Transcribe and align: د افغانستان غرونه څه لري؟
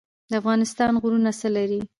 د 0.29 0.31
افغانستان 0.41 0.91
غرونه 1.01 1.31
څه 1.39 1.47
لري؟ 1.55 1.79